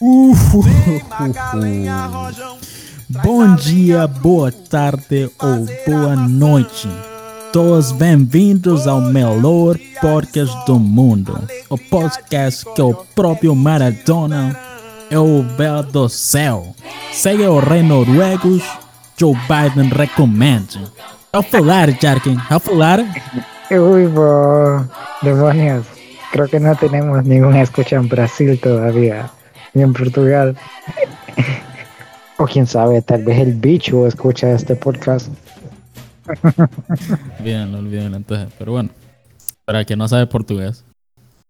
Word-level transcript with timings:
Bom 0.00 0.32
dia, 3.56 4.06
boa 4.06 4.52
tarde 4.52 5.28
ou 5.42 5.66
boa 5.86 6.14
noite. 6.14 6.88
Todos 7.52 7.90
bem-vindos 7.90 8.86
ao 8.86 9.00
melhor 9.00 9.76
podcast 10.00 10.56
do 10.66 10.78
mundo. 10.78 11.42
O 11.68 11.76
podcast 11.76 12.64
que 12.76 12.82
o 12.82 12.94
próprio 12.94 13.56
Maradona 13.56 14.56
é 15.10 15.18
o 15.18 15.42
véu 15.56 15.82
do 15.82 16.08
céu. 16.08 16.76
Seja 17.10 17.50
o 17.50 17.58
rei 17.58 17.82
noruegos, 17.82 18.62
Joe 19.16 19.34
Biden 19.48 19.90
recomende. 19.90 20.80
Ao 21.32 21.42
falar, 21.42 21.90
Jarkin, 22.00 22.38
ao 22.48 22.60
falar. 22.60 23.00
Uy, 23.68 24.06
bo, 24.06 24.84
demonios. 25.22 25.84
Creo 26.30 26.46
que 26.46 26.60
no 26.60 26.76
tenemos 26.76 27.24
ningún 27.24 27.56
escucha 27.56 27.96
en 27.96 28.06
Brasil 28.06 28.60
todavía, 28.60 29.30
en 29.82 29.92
Portugal. 29.92 30.56
o 32.38 32.46
quién 32.46 32.66
sabe, 32.66 33.02
tal 33.02 33.24
vez 33.24 33.38
el 33.38 33.54
bicho 33.54 34.06
escucha 34.06 34.52
este 34.52 34.76
podcast. 34.76 35.28
Bien, 37.42 37.70
no 37.72 37.78
olviden 37.78 38.14
entonces. 38.14 38.48
Pero 38.58 38.72
bueno, 38.72 38.90
para 39.64 39.84
quien 39.84 39.98
no 39.98 40.08
sabe 40.08 40.26
portugués, 40.26 40.84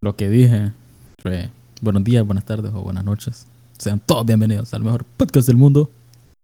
lo 0.01 0.17
que 0.17 0.29
dije 0.29 0.73
fue 1.21 1.51
buenos 1.81 2.05
días, 2.05 2.25
buenas 2.25 2.45
tardes 2.45 2.73
o 2.75 2.83
buenas 2.83 3.05
noches. 3.05 3.47
Sean 3.79 4.01
todos 4.01 4.27
bienvenidos 4.27 4.73
al 4.75 4.83
mejor 4.83 5.05
podcast 5.17 5.47
del 5.47 5.57
mundo. 5.57 5.91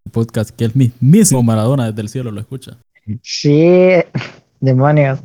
Un 0.04 0.12
podcast 0.12 0.50
que 0.50 0.64
el 0.64 0.72
mismísimo 0.74 1.42
Maradona 1.42 1.86
desde 1.86 2.02
el 2.02 2.08
cielo 2.08 2.30
lo 2.30 2.40
escucha. 2.40 2.76
Sí, 3.22 3.94
demonios. 4.60 5.20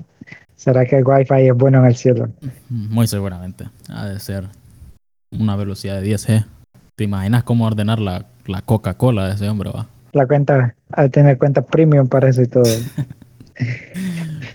¿Será 0.56 0.86
que 0.86 0.98
el 0.98 1.06
wifi 1.06 1.48
es 1.48 1.56
bueno 1.56 1.80
en 1.80 1.86
el 1.86 1.96
cielo? 1.96 2.30
Muy 2.70 3.08
seguramente. 3.08 3.70
Ha 3.88 4.08
de 4.08 4.20
ser 4.20 4.48
una 5.32 5.56
velocidad 5.56 6.02
de 6.02 6.16
10G. 6.16 6.46
¿Te 6.96 7.04
imaginas 7.04 7.44
cómo 7.44 7.66
ordenar 7.66 8.00
la, 8.00 8.26
la 8.46 8.62
Coca-Cola 8.62 9.28
de 9.28 9.36
ese 9.36 9.50
hombre, 9.50 9.72
va? 9.72 9.88
La 10.12 10.26
cuenta, 10.26 10.76
al 10.92 11.12
tener 11.12 11.38
cuenta 11.38 11.62
premium 11.62 12.08
para 12.08 12.30
eso 12.30 12.42
y 12.42 12.48
todo. 12.48 12.64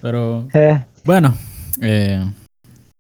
Pero 0.03 0.47
Eh, 0.55 0.85
bueno, 1.05 1.35
eh, 1.81 2.25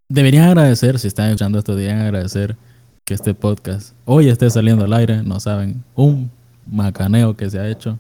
deberían 0.08 0.48
agradecer, 0.48 0.98
si 0.98 1.08
están 1.08 1.26
escuchando 1.26 1.58
esto, 1.58 1.74
deberían 1.74 2.00
agradecer 2.00 2.56
que 3.04 3.14
este 3.14 3.34
podcast 3.34 3.94
hoy 4.04 4.28
esté 4.28 4.48
saliendo 4.50 4.84
al 4.84 4.92
aire. 4.92 5.22
No 5.22 5.40
saben, 5.40 5.82
un 5.94 6.30
macaneo 6.66 7.36
que 7.36 7.50
se 7.50 7.58
ha 7.58 7.68
hecho. 7.68 7.98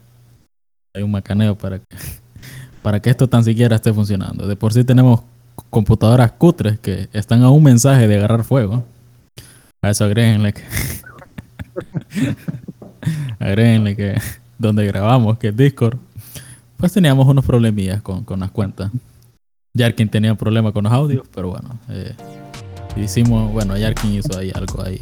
Hay 0.94 1.02
un 1.02 1.10
macaneo 1.10 1.56
para 1.56 1.78
que, 1.78 1.96
para 2.82 3.00
que 3.00 3.10
esto 3.10 3.28
tan 3.28 3.44
siquiera 3.44 3.76
esté 3.76 3.92
funcionando. 3.92 4.46
De 4.46 4.56
por 4.56 4.72
sí 4.72 4.84
tenemos 4.84 5.22
computadoras 5.70 6.32
cutres 6.32 6.78
que 6.78 7.08
están 7.12 7.42
a 7.42 7.50
un 7.50 7.62
mensaje 7.62 8.08
de 8.08 8.16
agarrar 8.16 8.44
fuego. 8.44 8.84
A 9.84 9.90
eso 9.90 10.04
agréguenle 10.06 10.54
que. 10.54 10.62
agréguenle 13.38 13.94
que 13.94 14.14
donde 14.58 14.86
grabamos, 14.86 15.36
que 15.38 15.48
es 15.48 15.56
Discord, 15.56 15.98
pues 16.78 16.90
teníamos 16.92 17.26
unos 17.26 17.44
problemillas 17.44 18.00
con, 18.00 18.24
con 18.24 18.40
las 18.40 18.50
cuentas. 18.50 18.90
Yarkin 19.74 20.08
tenía 20.08 20.34
problemas 20.36 20.72
con 20.72 20.84
los 20.84 20.92
audios, 20.92 21.26
pero 21.34 21.50
bueno, 21.50 21.78
eh, 21.90 22.14
hicimos, 22.96 23.52
bueno, 23.52 23.76
Yarkin 23.76 24.14
hizo 24.14 24.38
ahí 24.38 24.50
algo 24.54 24.82
ahí. 24.82 24.98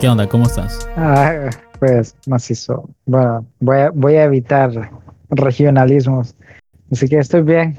¿Qué 0.00 0.08
onda? 0.08 0.26
¿Cómo 0.26 0.46
estás? 0.46 0.88
ah, 0.96 1.50
pues 1.78 2.14
macizo. 2.26 2.88
Bueno, 3.06 3.46
voy 3.60 3.78
a, 3.78 3.90
voy 3.90 4.14
a 4.16 4.24
evitar 4.24 4.90
regionalismos. 5.30 6.34
Así 6.90 7.08
que 7.08 7.18
estoy 7.18 7.42
bien. 7.42 7.76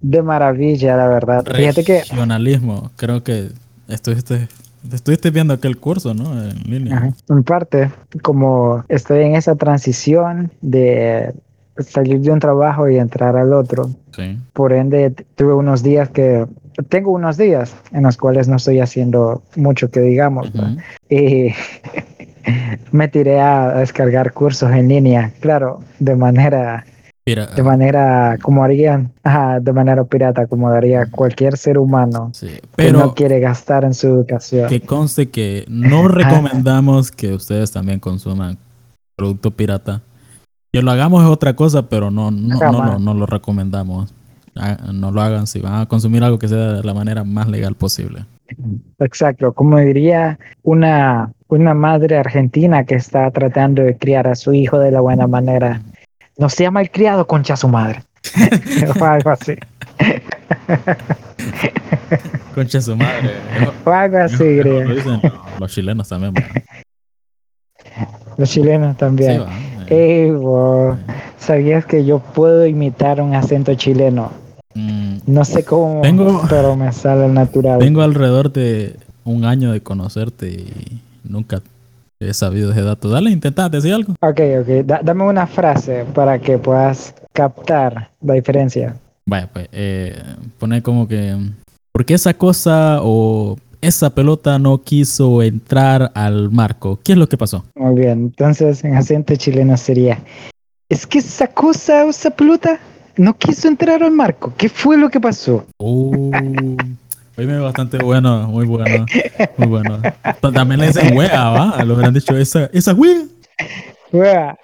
De 0.00 0.22
maravilla, 0.22 0.96
la 0.96 1.08
verdad. 1.08 1.44
Fíjate 1.44 1.82
que 1.82 2.00
Regionalismo, 2.00 2.90
creo 2.96 3.24
que 3.24 3.48
estuviste, 3.88 4.46
estuviste 4.92 5.30
viendo 5.30 5.54
aquel 5.54 5.78
curso, 5.78 6.14
¿no? 6.14 6.40
En 6.42 6.58
línea. 6.70 6.96
Ajá. 6.98 7.10
En 7.28 7.42
parte, 7.42 7.90
como 8.22 8.84
estoy 8.88 9.24
en 9.24 9.34
esa 9.34 9.56
transición 9.56 10.52
de 10.60 11.34
salir 11.78 12.20
de 12.20 12.30
un 12.30 12.38
trabajo 12.40 12.88
y 12.88 12.98
entrar 12.98 13.36
al 13.36 13.52
otro, 13.52 13.90
Sí. 14.12 14.38
por 14.52 14.72
ende 14.72 15.10
tuve 15.34 15.54
unos 15.54 15.82
días 15.82 16.08
que, 16.10 16.46
tengo 16.84 17.12
unos 17.12 17.36
días 17.36 17.74
en 17.92 18.02
los 18.02 18.16
cuales 18.16 18.48
no 18.48 18.56
estoy 18.56 18.80
haciendo 18.80 19.42
mucho 19.56 19.90
que 19.90 20.00
digamos, 20.00 20.54
¿no? 20.54 20.76
Y 21.08 21.52
me 22.92 23.08
tiré 23.08 23.40
a 23.40 23.74
descargar 23.78 24.32
cursos 24.32 24.70
en 24.72 24.88
línea, 24.88 25.32
claro, 25.40 25.80
de 25.98 26.14
manera, 26.14 26.84
Mira, 27.28 27.46
de 27.46 27.62
manera 27.62 28.38
como 28.40 28.62
harían, 28.62 29.10
ajá, 29.24 29.58
de 29.58 29.72
manera 29.72 30.04
pirata, 30.04 30.46
como 30.46 30.68
haría 30.68 31.06
cualquier 31.10 31.56
ser 31.56 31.76
humano 31.76 32.30
sí, 32.32 32.46
que 32.48 32.60
pero 32.76 32.98
no 33.00 33.14
quiere 33.14 33.40
gastar 33.40 33.84
en 33.84 33.94
su 33.94 34.06
educación. 34.06 34.68
que 34.68 34.80
conste 34.80 35.28
que 35.30 35.64
no 35.68 36.06
recomendamos 36.06 37.10
que 37.10 37.32
ustedes 37.34 37.72
también 37.72 37.98
consuman 37.98 38.58
producto 39.16 39.50
pirata. 39.50 40.02
Que 40.72 40.82
lo 40.82 40.90
hagamos 40.90 41.24
es 41.24 41.30
otra 41.30 41.56
cosa, 41.56 41.88
pero 41.88 42.10
no, 42.10 42.30
no, 42.30 42.60
no, 42.60 42.84
lo- 42.84 42.98
no 42.98 43.14
lo 43.14 43.26
recomendamos. 43.26 44.14
Ah, 44.58 44.76
No 44.92 45.10
lo 45.10 45.20
hagan 45.20 45.46
si 45.46 45.60
van 45.60 45.74
a 45.82 45.86
consumir 45.86 46.22
algo 46.24 46.38
que 46.38 46.48
sea 46.48 46.72
de 46.74 46.82
la 46.84 46.94
manera 46.94 47.24
más 47.24 47.48
legal 47.48 47.74
posible. 47.74 48.24
Exacto, 49.00 49.52
como 49.52 49.78
diría 49.78 50.38
una, 50.62 51.32
una 51.48 51.74
madre 51.74 52.16
argentina 52.16 52.84
que 52.84 52.94
está 52.94 53.30
tratando 53.30 53.82
de 53.82 53.96
criar 53.96 54.28
a 54.28 54.34
su 54.36 54.52
hijo 54.54 54.78
de 54.78 54.90
la 54.92 55.00
buena 55.00 55.26
manera. 55.26 55.80
No 56.38 56.48
sea 56.48 56.70
malcriado, 56.70 57.26
concha 57.26 57.56
su 57.56 57.68
madre. 57.68 58.02
o 59.00 59.04
algo 59.04 59.30
así. 59.30 59.54
Concha 62.54 62.80
su 62.80 62.96
madre. 62.96 63.30
O 63.84 63.90
algo 63.90 64.18
así, 64.18 64.62
Lo 64.62 64.80
dicen 64.94 65.20
los 65.60 65.72
chilenos 65.72 66.08
también. 66.08 66.34
Los 68.38 68.50
chilenos 68.50 68.92
Sí, 68.92 68.98
también. 68.98 69.42
va. 69.42 69.50
Eh, 69.88 70.24
Ey, 70.24 70.30
bo, 70.30 70.96
¿sabías 71.38 71.84
que 71.86 72.04
yo 72.04 72.18
puedo 72.18 72.66
imitar 72.66 73.20
un 73.20 73.34
acento 73.34 73.74
chileno? 73.74 74.32
No 75.26 75.44
sé 75.44 75.64
cómo, 75.64 76.02
Tengo- 76.02 76.42
pero 76.48 76.76
me 76.76 76.92
sale 76.92 77.28
natural. 77.28 77.78
Tengo 77.80 78.02
alrededor 78.02 78.52
de 78.52 78.96
un 79.24 79.44
año 79.44 79.72
de 79.72 79.80
conocerte 79.80 80.48
y 80.50 81.00
nunca 81.24 81.60
he 82.20 82.32
sabido 82.32 82.70
ese 82.72 82.82
dato. 82.82 83.08
Dale, 83.10 83.30
intenta 83.30 83.68
decir 83.68 83.92
algo. 83.92 84.14
Ok, 84.20 84.40
ok, 84.62 84.68
da- 84.84 85.00
dame 85.02 85.24
una 85.24 85.46
frase 85.46 86.04
para 86.14 86.38
que 86.38 86.58
puedas 86.58 87.14
captar 87.32 88.10
la 88.22 88.34
diferencia. 88.34 88.96
Vaya, 89.26 89.48
pues, 89.52 89.68
eh, 89.72 90.14
pone 90.58 90.80
como 90.82 91.08
que, 91.08 91.36
¿por 91.92 92.04
qué 92.04 92.14
esa 92.14 92.32
cosa 92.34 93.00
o 93.02 93.56
esa 93.80 94.10
pelota 94.10 94.58
no 94.60 94.78
quiso 94.82 95.42
entrar 95.42 96.12
al 96.14 96.50
marco? 96.52 97.00
¿Qué 97.02 97.12
es 97.12 97.18
lo 97.18 97.28
que 97.28 97.36
pasó? 97.36 97.64
Muy 97.74 97.96
bien, 98.00 98.10
entonces 98.12 98.84
en 98.84 98.94
acento 98.94 99.34
chileno 99.34 99.76
sería, 99.76 100.20
es 100.88 101.04
que 101.06 101.18
esa 101.18 101.48
cosa, 101.48 102.04
esa 102.04 102.30
pelota, 102.30 102.78
no 103.16 103.36
quiso 103.36 103.68
entrar 103.68 104.02
al 104.02 104.10
marco. 104.12 104.52
¿Qué 104.56 104.68
fue 104.68 104.96
lo 104.96 105.08
que 105.10 105.20
pasó? 105.20 105.64
Uh, 105.78 106.76
oíme, 107.36 107.58
bastante 107.58 107.98
bueno, 107.98 108.48
muy 108.48 108.66
bueno, 108.66 109.06
muy 109.56 109.68
bueno. 109.68 109.98
Pero 110.40 110.52
También 110.52 110.80
le 110.80 110.88
dicen 110.88 111.16
wea, 111.16 111.50
¿va? 111.50 111.84
Lo 111.84 111.94
hubieran 111.94 112.14
dicho, 112.14 112.36
esa, 112.36 112.66
esa 112.72 112.92
wea. 112.94 113.22
Hueva. 114.12 114.56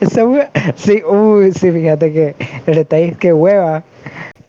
Esa 0.00 0.24
hueva. 0.24 0.50
Sí, 0.76 1.02
uy, 1.08 1.52
sí, 1.52 1.70
fíjate 1.70 2.12
que 2.12 2.34
el 2.66 2.74
detalle 2.74 3.08
es 3.08 3.16
que 3.18 3.32
hueva, 3.32 3.84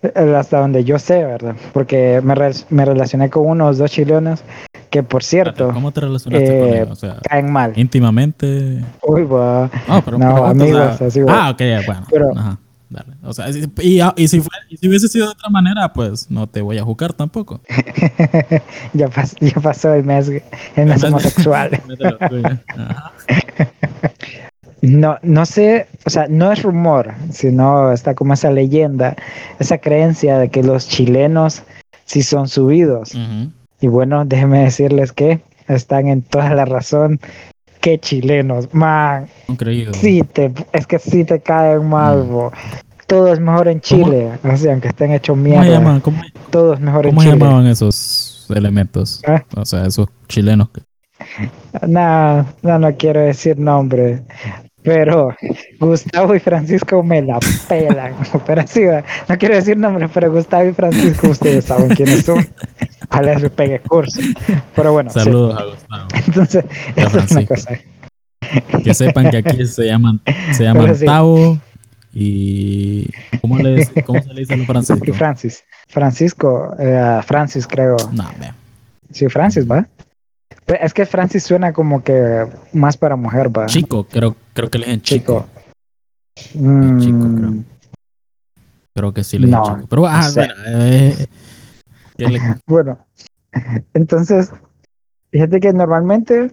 eh, 0.02 0.36
hasta 0.38 0.60
donde 0.60 0.84
yo 0.84 0.98
sé, 1.00 1.24
¿verdad? 1.24 1.56
Porque 1.74 2.22
me, 2.24 2.36
re- 2.36 2.52
me 2.70 2.86
relacioné 2.86 3.30
con 3.30 3.48
unos 3.48 3.78
dos 3.78 3.92
chilenos 3.92 4.44
que, 4.90 5.04
por 5.04 5.24
cierto, 5.24 5.72
¿Cómo 5.74 5.92
te 5.92 6.02
relacionaste 6.02 6.58
eh, 6.58 6.60
conmigo? 6.70 6.92
O 6.92 6.96
sea, 6.96 7.18
caen 7.30 7.52
mal. 7.52 7.74
íntimamente. 7.78 8.82
Uy, 9.04 9.24
va. 9.24 9.70
Ah, 9.88 10.02
pero 10.04 10.18
No, 10.18 10.26
pregunta, 10.36 10.42
o 10.42 10.46
amigos, 10.46 10.98
sea- 10.98 11.08
así. 11.08 11.20
Ah, 11.28 11.50
ok, 11.52 11.62
bueno. 11.86 12.06
Pero- 12.10 12.30
Ajá, 12.38 12.58
dale. 12.92 13.14
O 13.24 13.34
sea, 13.34 13.50
y, 13.50 13.64
y, 13.82 14.02
y 14.18 14.28
si 14.28 14.40
fue- 14.42 14.50
y 14.70 14.78
si 14.78 14.88
hubiese 14.88 15.08
sido 15.08 15.26
de 15.28 15.32
otra 15.32 15.50
manera, 15.50 15.92
pues 15.94 16.30
no 16.30 16.48
te 16.48 16.62
voy 16.62 16.78
a 16.78 16.84
juzgar 16.84 17.14
tampoco. 17.14 17.62
ya, 18.94 19.08
pas- 19.10 19.36
ya 19.40 19.60
pasó 19.62 19.94
el 19.94 20.04
mes, 20.04 20.28
el 20.30 20.42
mes 20.86 21.02
mes- 21.02 21.04
homosexual. 21.06 21.72
No, 24.82 25.20
no 25.22 25.46
sé, 25.46 25.86
o 26.08 26.10
sea, 26.10 26.26
no 26.28 26.52
es 26.52 26.64
rumor, 26.64 27.14
sino 27.32 27.92
está 27.92 28.16
como 28.16 28.34
esa 28.34 28.50
leyenda, 28.50 29.16
esa 29.60 29.78
creencia 29.78 30.40
de 30.40 30.50
que 30.50 30.64
los 30.64 30.88
chilenos 30.88 31.62
sí 32.06 32.24
son 32.24 32.48
subidos. 32.48 33.14
Y 33.80 33.88
bueno, 33.88 34.26
déjenme 34.26 34.64
decirles 34.64 35.12
que 35.12 35.42
están 35.68 36.08
en 36.08 36.24
toda 36.24 36.56
la 36.56 36.66
razón. 36.66 37.20
Qué 37.82 38.00
chilenos, 38.00 38.74
man. 38.74 39.28
Un 39.48 39.56
creído. 39.56 39.94
Sí, 39.94 40.22
te, 40.24 40.52
es 40.72 40.86
que 40.88 41.00
sí 41.00 41.24
te 41.26 41.40
caen 41.42 41.88
mal, 41.90 42.24
Mm. 42.26 42.30
bo. 42.32 42.52
todo 43.08 43.34
es 43.34 43.40
mejor 43.42 43.68
en 43.68 43.82
Chile, 43.82 44.30
o 44.42 44.56
sea, 44.56 44.72
aunque 44.72 44.88
estén 44.88 45.12
hechos 45.12 45.34
¿Cómo 45.34 45.44
mierda, 45.44 45.66
llamaban, 45.68 46.00
cómo, 46.00 46.22
todo 46.50 46.74
es 46.76 46.80
mejor 46.80 47.06
en 47.08 47.12
cómo 47.12 47.22
Chile. 47.24 47.38
llamaban 47.38 47.68
esos 47.68 48.46
elementos? 48.56 49.22
¿Ah? 49.28 49.44
O 49.58 49.66
sea, 49.66 49.86
esos 49.86 50.08
chilenos. 50.30 50.70
No, 51.88 52.46
no, 52.62 52.80
no 52.80 52.96
quiero 52.98 53.20
decir 53.22 53.58
nombres, 53.60 54.22
pero 54.84 55.36
Gustavo 55.80 56.36
y 56.36 56.40
Francisco 56.40 57.04
me 57.04 57.22
la 57.22 57.40
pelan. 57.68 58.16
Pero 58.46 58.64
no 59.30 59.38
quiero 59.38 59.56
decir 59.56 59.78
nombres, 59.78 60.10
pero 60.14 60.32
Gustavo 60.32 60.70
y 60.70 60.74
Francisco, 60.74 61.30
ustedes 61.30 61.66
saben 61.66 61.90
quiénes 61.90 62.26
son. 62.26 62.48
Ojalá 63.10 63.36
les 63.36 63.52
pegue 63.52 63.80
curso. 63.80 64.20
Pero 64.76 64.94
bueno, 64.94 65.10
sí. 65.12 65.20
Saludos 65.20 65.58
a 65.60 65.66
Gustavo. 65.66 66.08
entonces, 66.26 66.66
a 66.66 67.02
esa 67.02 67.08
es 67.08 67.14
una 67.14 67.28
Francisco. 67.28 67.56
cosa. 67.56 67.80
Que 68.84 68.94
sepan 68.94 69.30
que 69.30 69.38
aquí 69.38 69.66
se 69.66 69.86
llaman, 69.86 70.20
se 70.54 70.64
llaman 70.64 70.96
sí. 70.96 71.06
Tavo 71.06 71.60
y 72.14 73.10
¿cómo, 73.40 73.58
le, 73.58 73.86
¿cómo 74.06 74.22
se 74.22 74.34
le 74.34 74.42
dice 74.42 74.54
a 74.54 74.58
los 74.58 74.90
Y? 74.90 75.12
Francis. 75.12 75.64
Francisco, 75.88 76.76
eh, 76.80 77.20
Francis 77.26 77.68
creo. 77.68 77.98
No, 78.12 78.30
ve. 78.40 78.52
Sí, 79.12 79.28
Francis, 79.28 79.70
¿va? 79.70 79.88
Es 80.82 80.94
que 80.94 81.06
Francis 81.06 81.44
suena 81.44 81.74
como 81.74 82.04
que 82.04 82.48
más 82.74 82.98
para 82.98 83.16
mujer, 83.16 83.50
¿va? 83.56 83.66
Chico, 83.66 84.06
creo, 84.06 84.36
creo 84.54 84.70
que 84.70 84.78
le 84.80 84.86
dicen 84.86 85.02
chico. 85.02 85.48
Chico. 86.36 86.60
Mm, 86.60 87.00
Chico, 87.00 87.36
creo. 87.36 87.54
Creo 88.94 89.14
que 89.14 89.24
sí 89.24 89.38
le 89.40 89.48
No, 89.48 89.64
chico. 89.64 89.88
Pero, 89.90 90.08
ah, 90.08 90.30
eh, 90.68 91.28
¿qué 92.18 92.28
le- 92.30 92.40
Bueno, 92.68 92.98
entonces, 93.94 94.52
fíjate 95.32 95.60
que 95.60 95.74
normalmente 95.74 96.52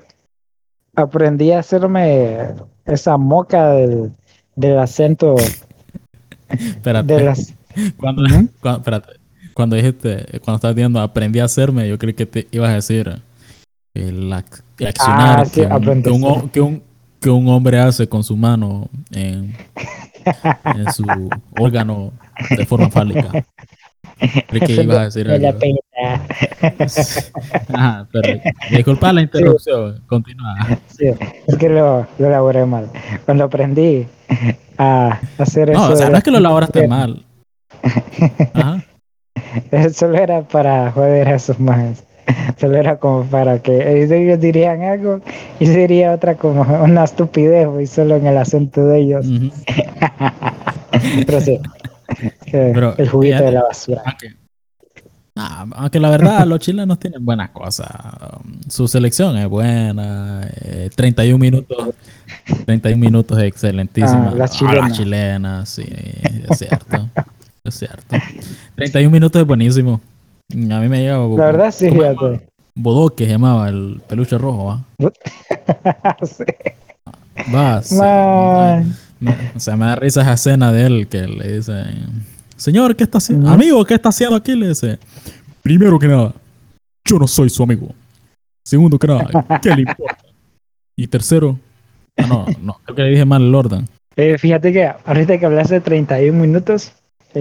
aprendí 0.97 1.53
a 1.53 1.61
hacerme 1.61 2.55
esa 2.87 3.17
moca 3.17 3.71
del, 3.71 4.13
del 4.57 4.79
acento 4.79 5.37
espérate. 6.49 7.15
de 7.15 7.25
las... 7.25 7.55
Cuando, 7.97 8.23
cuando- 8.61 8.79
espérate. 8.81 9.13
Cuando 9.55 9.75
dijiste, 9.75 10.25
cuando 10.45 10.55
estabas 10.57 10.77
diciendo 10.77 11.01
aprendí 11.01 11.41
a 11.41 11.45
hacerme, 11.47 11.89
yo 11.89 11.99
creí 11.99 12.15
que 12.15 12.27
te 12.27 12.47
ibas 12.53 12.71
a 12.71 12.75
decir 12.75 13.21
el, 13.93 14.31
ac- 14.33 14.63
el 14.79 14.87
accionar 14.87 15.41
Ah, 15.41 15.45
sí, 15.45 15.61
que, 15.63 15.67
un, 15.67 15.73
aprendí 15.73 16.03
que, 16.05 16.11
a 16.11 16.13
un, 16.13 16.25
hacer. 16.25 16.45
ho- 16.45 16.53
que 16.53 16.61
un- 16.61 16.83
que 17.21 17.31
un 17.31 17.49
hombre 17.49 17.79
hace 17.79 18.09
con 18.09 18.23
su 18.23 18.37
mano 18.37 18.89
en, 19.11 19.55
en 20.65 20.93
su 20.93 21.05
órgano 21.59 22.13
de 22.51 22.67
forma 22.67 22.91
fálica. 22.91 23.45
Creí 24.49 24.61
que 24.61 24.83
ibas 24.83 24.99
a 24.99 25.05
decir 25.05 25.31
algo. 25.31 25.59
Ajá, 27.75 28.09
pero 28.13 28.41
disculpa 28.71 29.13
la 29.13 29.23
interrupción, 29.23 30.03
continúa. 30.07 30.57
Sí, 30.89 31.07
es 31.47 31.57
que 31.57 31.69
lo, 31.69 32.07
lo 32.19 32.27
elaboré 32.27 32.67
mal. 32.67 32.91
Cuando 33.25 33.45
aprendí 33.45 34.07
a 34.77 35.21
hacer 35.39 35.71
eso... 35.71 35.81
No, 35.81 35.93
o 35.93 35.97
sea, 35.97 36.11
no 36.11 36.17
es 36.19 36.25
que 36.25 36.31
lo 36.31 36.39
elaboraste 36.39 36.89
mal. 36.89 37.25
Ajá. 38.55 38.85
Solo 39.93 40.19
era 40.19 40.43
para 40.43 40.91
joder 40.91 41.29
a 41.29 41.35
esos 41.37 41.59
más. 41.61 42.05
Solo 42.61 42.77
era 42.77 42.97
como 42.99 43.25
para 43.25 43.61
que 43.61 44.03
ellos 44.03 44.41
dirían 44.41 44.83
algo 44.83 45.21
y 45.61 45.67
diría 45.67 46.13
otra 46.13 46.35
como 46.37 46.63
una 46.83 47.05
estupidez 47.05 47.69
y 47.81 47.87
solo 47.87 48.17
en 48.17 48.27
el 48.27 48.37
acento 48.37 48.85
de 48.87 49.01
ellos. 49.01 49.27
ujú. 49.27 49.51
Pero 51.27 51.41
sí, 51.41 51.59
Pero, 52.51 52.95
el 52.97 53.09
juguito 53.09 53.43
de 53.45 53.53
la 53.53 53.63
basura. 53.63 54.03
Aunque, 54.05 54.35
Ah, 55.41 55.65
aunque 55.77 56.01
la 56.01 56.11
verdad 56.11 56.45
los 56.49 56.59
chilenos 56.59 56.99
tienen 56.99 57.25
buenas 57.25 57.51
cosas. 57.51 57.89
Um, 58.45 58.59
Su 58.69 58.89
selección 58.89 59.37
es 59.37 59.47
buena. 59.49 60.41
eh, 60.63 60.91
31 60.97 61.39
minutos. 61.39 61.91
31 62.67 62.99
minutos 62.99 63.39
es 63.39 63.45
excelentísima. 63.45 64.31
Ah, 64.33 64.35
la 64.35 64.45
Ah, 64.47 64.49
chilena. 64.49 64.81
la 64.89 64.91
chilena, 64.91 65.67
sí, 65.67 65.85
es 65.87 66.59
cierto. 66.59 67.09
es 67.63 67.73
cierto. 67.79 68.17
31 68.75 69.13
minutos 69.13 69.41
es 69.41 69.47
buenísimo. 69.47 70.01
A 70.51 70.81
mí 70.81 70.89
me 70.89 71.01
llega 71.01 71.19
La 71.19 71.47
verdad 71.47 71.71
sí, 71.71 71.89
¿cómo 71.89 72.03
se 72.03 72.09
fíjate. 72.15 72.49
Bodoque 72.75 73.25
se 73.25 73.33
llamaba 73.33 73.69
el 73.69 74.01
peluche 74.09 74.39
rojo, 74.39 74.67
¿va? 74.67 74.85
Sí. 76.23 76.45
Va, 77.55 77.83
sí. 77.83 77.97
O 79.55 79.61
sea, 79.61 79.77
me 79.77 79.87
da 79.87 79.97
risa 79.97 80.23
esa 80.23 80.33
escena 80.33 80.73
de 80.73 80.87
él 80.87 81.09
que 81.09 81.27
le 81.27 81.57
dice, 81.57 81.85
señor, 82.57 82.97
¿qué 82.97 83.05
está 83.05 83.19
haciendo? 83.19 83.49
Amigo, 83.49 83.85
¿qué 83.85 83.95
está 83.95 84.09
haciendo 84.09 84.37
aquí? 84.37 84.55
Le 84.55 84.69
dice, 84.69 84.99
primero 85.63 85.99
que 85.99 86.09
nada, 86.09 86.33
yo 87.05 87.19
no 87.19 87.27
soy 87.27 87.51
su 87.51 87.63
amigo. 87.63 87.89
Segundo 88.65 88.99
que 88.99 89.07
nada, 89.07 89.61
¿qué 89.63 89.75
le 89.75 89.83
importa? 89.83 90.25
Y 90.97 91.07
tercero, 91.07 91.59
ah, 92.17 92.27
no, 92.27 92.47
no, 92.63 92.81
creo 92.85 92.97
que 92.97 93.03
le 93.03 93.11
dije 93.11 93.25
mal 93.25 93.43
el 93.43 93.55
orden. 93.55 93.89
Eh, 94.17 94.37
fíjate 94.39 94.73
que 94.73 94.91
ahorita 95.05 95.39
que 95.39 95.47
hablaste 95.47 95.75
de 95.75 95.81
31 95.81 96.41
minutos, 96.41 96.93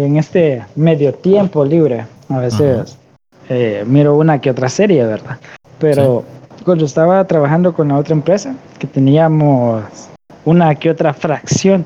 en 0.05 0.17
este 0.17 0.63
medio 0.75 1.13
tiempo 1.13 1.65
libre, 1.65 2.05
a 2.29 2.39
veces 2.39 2.97
eh, 3.49 3.83
miro 3.88 4.15
una 4.17 4.39
que 4.39 4.51
otra 4.51 4.69
serie, 4.69 5.03
¿verdad? 5.05 5.39
Pero 5.79 6.23
cuando 6.63 6.85
estaba 6.85 7.25
trabajando 7.25 7.73
con 7.73 7.88
la 7.89 7.95
otra 7.97 8.13
empresa, 8.13 8.55
que 8.79 8.88
teníamos 8.88 9.83
una 10.45 10.75
que 10.75 10.89
otra 10.89 11.13
fracción 11.13 11.85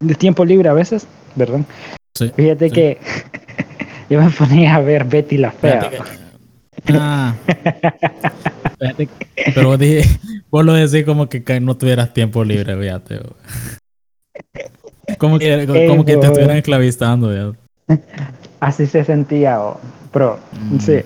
de 0.00 0.14
tiempo 0.14 0.44
libre 0.44 0.68
a 0.68 0.72
veces, 0.72 1.06
¿verdad? 1.34 1.60
Sí, 2.16 2.32
Fíjate 2.34 2.68
sí. 2.68 2.74
que 2.74 2.98
yo 4.10 4.20
me 4.22 4.30
ponía 4.30 4.74
a 4.76 4.80
ver 4.80 5.04
Betty 5.04 5.38
la 5.38 5.50
Fea. 5.52 5.90
Que- 5.90 5.98
Ah. 6.92 7.34
Que- 8.96 9.08
pero 9.54 9.68
vos, 9.68 9.78
dije, 9.78 10.04
vos 10.50 10.64
lo 10.64 10.74
decís 10.74 11.04
como 11.04 11.28
que 11.28 11.60
no 11.60 11.76
tuvieras 11.76 12.12
tiempo 12.12 12.44
libre, 12.44 12.76
fíjate. 12.76 13.20
Como 15.18 15.38
que, 15.38 15.66
como 15.88 16.04
que 16.04 16.12
te 16.12 16.18
bo. 16.18 16.24
estuvieran 16.26 16.56
esclavizando, 16.58 17.34
ya. 17.34 17.52
Así 18.60 18.86
se 18.86 19.04
sentía, 19.04 19.60
oh, 19.60 19.80
pero 20.12 20.38
Mm. 20.70 20.78
sí. 20.80 20.96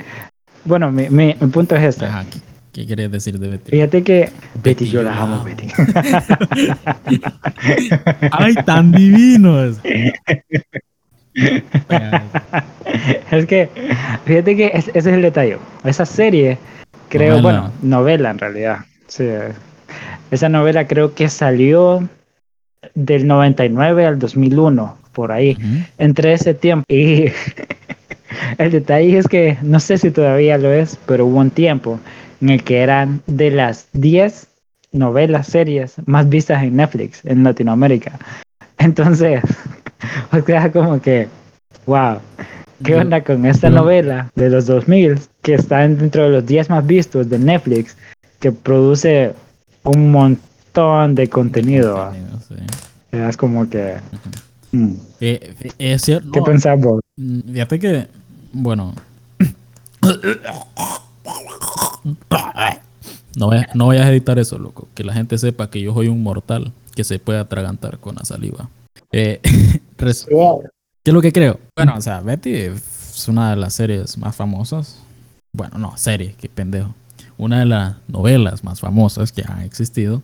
Bueno, 0.64 0.90
mi, 0.92 1.08
mi, 1.10 1.34
mi 1.40 1.46
punto 1.48 1.74
es 1.76 1.82
este. 1.82 2.04
Ajá, 2.06 2.24
¿qué, 2.30 2.38
qué 2.72 2.86
querías 2.86 3.10
decir 3.10 3.38
de 3.38 3.48
Betty? 3.48 3.70
Fíjate 3.70 4.02
que 4.02 4.30
Betty, 4.62 4.86
yo 4.86 5.00
yo 5.00 5.02
la 5.04 5.16
amo. 5.20 5.44
Betty. 5.44 5.68
¡Ay, 8.32 8.54
tan 8.66 8.92
divinos! 8.92 9.78
Venga, 11.88 12.24
es 13.30 13.46
que, 13.46 13.68
fíjate 14.24 14.56
que 14.56 14.66
es- 14.74 14.88
ese 14.88 14.98
es 14.98 15.06
el 15.06 15.22
detalle. 15.22 15.58
Esa 15.84 16.04
serie, 16.04 16.58
creo, 17.08 17.40
Novela. 17.40 17.42
bueno, 17.42 17.72
novela 17.82 18.30
en 18.30 18.38
realidad. 18.38 18.78
Sí. 19.06 19.26
Esa 20.30 20.48
novela 20.48 20.86
creo 20.86 21.14
que 21.14 21.28
salió 21.28 22.08
del 22.94 23.26
99 23.26 24.06
al 24.06 24.18
2001, 24.18 24.96
por 25.12 25.32
ahí, 25.32 25.56
entre 25.98 26.32
ese 26.32 26.54
tiempo. 26.54 26.84
Y 26.88 27.26
el 28.58 28.70
detalle 28.70 29.18
es 29.18 29.28
que, 29.28 29.58
no 29.62 29.80
sé 29.80 29.98
si 29.98 30.10
todavía 30.10 30.58
lo 30.58 30.72
es, 30.72 30.98
pero 31.06 31.26
hubo 31.26 31.38
un 31.38 31.50
tiempo 31.50 32.00
en 32.40 32.50
el 32.50 32.64
que 32.64 32.78
eran 32.78 33.22
de 33.26 33.50
las 33.50 33.88
10 33.92 34.46
novelas, 34.92 35.46
series 35.46 35.96
más 36.06 36.28
vistas 36.28 36.62
en 36.62 36.76
Netflix 36.76 37.24
en 37.24 37.44
Latinoamérica. 37.44 38.18
Entonces, 38.78 39.42
queda 40.46 40.72
como 40.72 41.00
que, 41.00 41.28
wow, 41.86 42.18
¿qué 42.82 42.96
onda 42.96 43.22
con 43.22 43.44
esta 43.46 43.68
novela 43.70 44.30
de 44.34 44.50
los 44.50 44.66
2000 44.66 45.20
que 45.42 45.54
está 45.54 45.86
dentro 45.86 46.24
de 46.24 46.30
los 46.30 46.46
10 46.46 46.70
más 46.70 46.86
vistos 46.86 47.28
de 47.28 47.38
Netflix, 47.38 47.96
que 48.40 48.52
produce 48.52 49.34
un 49.84 50.10
montón 50.10 50.49
de 50.72 51.28
contenido? 51.28 52.12
Es 53.10 53.36
como 53.36 53.68
que, 53.68 53.96
mm, 54.72 54.92
Eh, 55.20 55.54
eh, 55.60 55.72
es 55.78 56.02
cierto. 56.02 56.30
¿qué 56.30 56.40
pensás 56.42 56.80
vos? 56.80 57.00
mm, 57.16 57.40
Fíjate 57.52 57.78
que, 57.78 58.08
bueno. 58.52 58.94
No 63.36 63.46
vayas, 63.46 63.66
no 63.74 63.86
vayas 63.86 64.06
a 64.06 64.10
editar 64.10 64.38
eso, 64.40 64.58
loco. 64.58 64.88
Que 64.94 65.04
la 65.04 65.12
gente 65.12 65.38
sepa 65.38 65.70
que 65.70 65.80
yo 65.80 65.94
soy 65.94 66.08
un 66.08 66.22
mortal 66.22 66.72
que 66.96 67.04
se 67.04 67.20
puede 67.20 67.38
atragantar 67.38 67.98
con 67.98 68.16
la 68.16 68.24
saliva. 68.24 68.68
Eh, 69.12 69.40
¿Qué 69.96 70.08
es 70.08 71.14
lo 71.14 71.20
que 71.22 71.32
creo? 71.32 71.60
Bueno, 71.76 71.94
o 71.96 72.00
sea, 72.00 72.20
Betty 72.20 72.54
es 72.54 73.28
una 73.28 73.50
de 73.50 73.56
las 73.56 73.74
series 73.74 74.18
más 74.18 74.34
famosas. 74.34 75.00
Bueno, 75.52 75.78
no, 75.78 75.96
serie, 75.96 76.34
qué 76.40 76.48
pendejo. 76.48 76.94
Una 77.38 77.60
de 77.60 77.66
las 77.66 77.96
novelas 78.08 78.64
más 78.64 78.80
famosas 78.80 79.30
que 79.30 79.44
han 79.46 79.60
existido. 79.62 80.22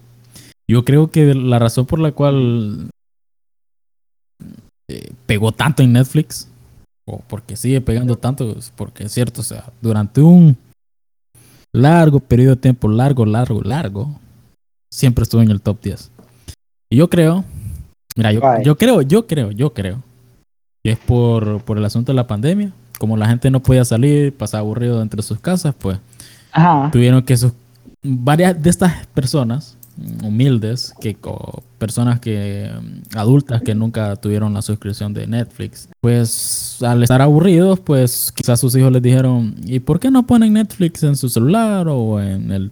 Yo 0.68 0.84
creo 0.84 1.10
que 1.10 1.34
la 1.34 1.58
razón 1.58 1.86
por 1.86 2.00
la 2.00 2.12
cual 2.12 2.90
eh, 4.88 5.12
pegó 5.26 5.52
tanto 5.52 5.82
en 5.82 5.92
Netflix, 5.92 6.48
o 7.06 7.20
porque 7.28 7.56
sigue 7.56 7.80
pegando 7.80 8.16
tanto, 8.16 8.56
es 8.56 8.72
porque 8.74 9.04
es 9.04 9.12
cierto, 9.12 9.40
o 9.40 9.44
sea, 9.44 9.72
durante 9.80 10.20
un 10.20 10.56
largo 11.72 12.20
periodo 12.20 12.56
de 12.56 12.60
tiempo, 12.62 12.88
largo, 12.88 13.24
largo, 13.24 13.60
largo, 13.62 14.18
siempre 14.90 15.22
estuvo 15.22 15.42
en 15.42 15.50
el 15.50 15.60
top 15.60 15.80
10. 15.82 16.10
Y 16.90 16.96
yo 16.96 17.08
creo, 17.08 17.44
mira, 18.16 18.32
yo, 18.32 18.40
creo, 18.76 19.02
yo 19.02 19.26
creo, 19.26 19.50
yo 19.50 19.72
creo, 19.72 20.02
que 20.82 20.92
es 20.92 20.98
por, 20.98 21.62
por 21.62 21.78
el 21.78 21.84
asunto 21.84 22.12
de 22.12 22.16
la 22.16 22.26
pandemia. 22.26 22.72
Como 22.98 23.16
la 23.16 23.28
gente 23.28 23.50
no 23.50 23.60
podía 23.60 23.84
salir, 23.84 24.34
pasaba 24.34 24.62
aburrido 24.62 25.02
entre 25.02 25.22
sus 25.22 25.38
casas, 25.38 25.74
pues 25.78 25.98
Ajá. 26.50 26.90
tuvieron 26.90 27.22
que 27.22 27.36
sus 27.36 27.52
varias 28.02 28.60
de 28.60 28.70
estas 28.70 29.06
personas 29.08 29.76
humildes, 30.22 30.92
que 31.00 31.16
personas 31.78 32.20
que 32.20 32.70
adultas 33.14 33.62
que 33.62 33.74
nunca 33.74 34.16
tuvieron 34.16 34.54
la 34.54 34.62
suscripción 34.62 35.14
de 35.14 35.26
Netflix, 35.26 35.88
pues 36.00 36.78
al 36.82 37.02
estar 37.02 37.22
aburridos, 37.22 37.80
pues 37.80 38.32
quizás 38.32 38.60
sus 38.60 38.74
hijos 38.76 38.92
les 38.92 39.02
dijeron, 39.02 39.54
¿y 39.64 39.80
por 39.80 40.00
qué 40.00 40.10
no 40.10 40.26
ponen 40.26 40.54
Netflix 40.54 41.02
en 41.02 41.16
su 41.16 41.28
celular 41.28 41.88
o 41.88 42.20
en 42.20 42.52
el, 42.52 42.70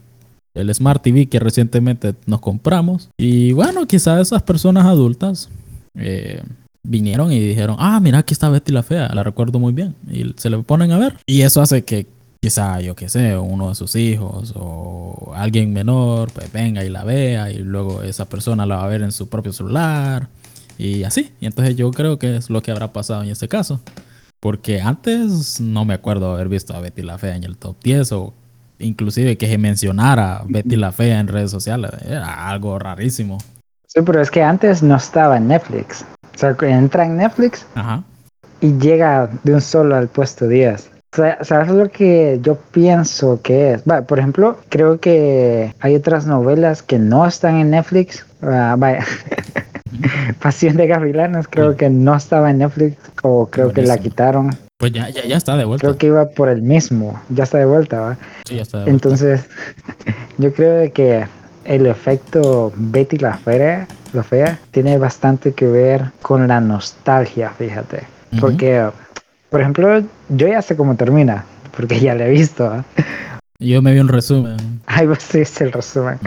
el 0.55 0.75
Smart 0.75 1.03
TV 1.03 1.27
que 1.27 1.39
recientemente 1.39 2.15
nos 2.27 2.41
compramos? 2.41 3.11
Y 3.17 3.53
bueno, 3.53 3.87
quizás 3.87 4.21
esas 4.21 4.43
personas 4.43 4.87
adultas 4.87 5.49
eh, 5.95 6.43
vinieron 6.83 7.33
y 7.33 7.41
dijeron, 7.41 7.77
ah, 7.79 7.99
mira, 8.01 8.19
aquí 8.19 8.35
está 8.35 8.49
Betty 8.49 8.73
la 8.73 8.83
Fea, 8.83 9.09
la 9.15 9.23
recuerdo 9.23 9.59
muy 9.59 9.73
bien. 9.73 9.95
Y 10.11 10.35
se 10.37 10.51
le 10.51 10.59
ponen 10.59 10.93
a 10.93 10.99
ver. 10.99 11.17
Y 11.27 11.41
eso 11.43 11.61
hace 11.61 11.83
que 11.85 12.07
quizá, 12.45 12.79
yo 12.83 12.95
qué 12.95 13.09
sé, 13.09 13.39
uno 13.39 13.71
de 13.71 13.75
sus 13.75 13.97
hijos 13.97 14.53
o 14.55 15.33
alguien 15.35 15.73
menor, 15.73 16.31
pues 16.31 16.53
venga 16.53 16.85
y 16.85 16.91
la 16.91 17.03
vea 17.03 17.51
y 17.51 17.57
luego 17.57 18.03
esa 18.03 18.27
persona 18.27 18.67
la 18.67 18.77
va 18.77 18.85
a 18.85 18.89
ver 18.89 19.01
en 19.01 19.13
su 19.13 19.31
propio 19.31 19.51
celular 19.51 20.29
y 20.77 21.05
así. 21.05 21.33
Y 21.41 21.47
entonces 21.47 21.75
yo 21.75 21.91
creo 21.91 22.19
que 22.19 22.37
es 22.37 22.51
lo 22.51 22.61
que 22.61 22.71
habrá 22.71 22.93
pasado 22.93 23.23
en 23.23 23.31
este 23.31 23.49
caso. 23.49 23.81
Porque 24.41 24.83
antes 24.83 25.59
no 25.59 25.87
me 25.87 25.95
acuerdo 25.95 26.35
haber 26.35 26.51
visto 26.51 26.75
a 26.75 26.81
Betty 26.81 27.01
la 27.01 27.17
Fea 27.17 27.35
en 27.35 27.45
el 27.45 27.57
top 27.57 27.77
10 27.83 28.13
o 28.13 28.35
inclusive 28.79 29.39
que 29.39 29.47
se 29.47 29.57
mencionara 29.57 30.43
Betty 30.47 30.77
la 30.77 30.93
Fea 30.93 31.21
en 31.21 31.29
redes 31.29 31.51
sociales. 31.51 31.93
Era 32.07 32.51
algo 32.51 32.79
rarísimo. 32.79 33.39
Sí, 33.87 34.03
pero 34.05 34.21
es 34.21 34.31
que 34.31 34.43
antes 34.43 34.83
no 34.83 34.97
estaba 34.97 35.39
en 35.39 35.49
Netflix. 35.49 36.05
O 36.35 36.39
sea, 36.39 36.55
entra 36.61 37.07
en 37.07 37.17
Netflix 37.17 37.65
y 38.61 38.73
llega 38.77 39.31
de 39.45 39.55
un 39.55 39.63
solo 39.63 39.97
al 39.97 40.09
puesto 40.09 40.47
10. 40.47 40.91
¿Sabes 41.15 41.69
lo 41.69 41.91
que 41.91 42.41
yo 42.43 42.57
pienso 42.57 43.41
que 43.43 43.75
es? 43.75 43.83
por 44.07 44.19
ejemplo, 44.19 44.59
creo 44.69 44.99
que 44.99 45.73
hay 45.81 45.95
otras 45.95 46.27
novelas 46.27 46.83
que 46.83 46.99
no 46.99 47.27
están 47.27 47.57
en 47.57 47.71
Netflix. 47.71 48.27
Uh, 48.43 48.77
vaya, 48.77 49.05
Pasión 50.43 50.77
de 50.77 50.87
Gavilanes 50.87 51.47
creo 51.49 51.77
que 51.77 51.89
no 51.89 52.17
estaba 52.17 52.51
en 52.51 52.59
Netflix 52.59 52.97
o 53.23 53.47
creo 53.47 53.73
que 53.73 53.83
la 53.83 53.99
quitaron. 53.99 54.57
Pues 54.77 54.93
ya, 54.93 55.09
ya, 55.09 55.25
ya, 55.25 55.37
está 55.37 55.57
de 55.57 55.65
vuelta. 55.65 55.87
Creo 55.87 55.99
que 55.99 56.07
iba 56.09 56.29
por 56.31 56.49
el 56.49 56.63
mismo. 56.63 57.21
Ya 57.29 57.45
está 57.45 57.59
de 57.59 57.67
vuelta, 57.67 58.01
¿va? 58.01 58.19
Sí, 58.45 58.57
ya 58.57 58.63
está 58.63 58.79
de 58.79 58.85
vuelta. 58.85 58.91
Entonces, 58.91 59.47
yo 60.39 60.53
creo 60.53 60.93
que 60.93 61.27
el 61.65 61.87
efecto 61.87 62.73
Betty 62.77 63.19
la 63.19 63.39
Fea, 63.39 63.87
la 64.13 64.23
fea 64.23 64.59
tiene 64.73 64.99
bastante 64.99 65.53
que 65.53 65.67
ver 65.67 66.11
con 66.23 66.49
la 66.49 66.61
nostalgia, 66.61 67.51
fíjate. 67.51 68.03
Porque 68.41 68.91
por 69.55 69.61
ejemplo, 69.61 70.03
yo 70.31 70.49
ya 70.49 70.61
sé 70.63 70.75
cómo 70.75 70.97
termina, 70.97 71.45
porque 71.77 72.01
ya 72.01 72.17
la 72.17 72.27
he 72.27 72.31
visto. 72.31 72.75
¿eh? 72.75 72.83
Yo 73.61 73.81
me 73.83 73.93
vi 73.93 74.01
un 74.01 74.09
resumen. 74.09 74.57
Ay, 74.87 75.07
vos 75.07 75.19
sí 75.21 75.45
el 75.61 75.71
resumen. 75.71 76.19